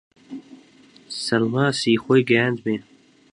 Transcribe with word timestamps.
سەڵماسی 1.23 2.01
خۆی 2.03 2.21
گەیاندمێ 2.29 2.77